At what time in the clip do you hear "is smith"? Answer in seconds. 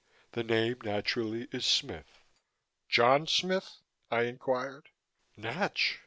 1.51-2.21